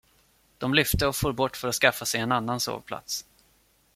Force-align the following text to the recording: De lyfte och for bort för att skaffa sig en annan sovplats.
De 0.57 0.73
lyfte 0.73 1.07
och 1.07 1.15
for 1.15 1.33
bort 1.33 1.57
för 1.57 1.67
att 1.67 1.75
skaffa 1.75 2.05
sig 2.05 2.19
en 2.21 2.31
annan 2.31 2.59
sovplats. 2.59 3.25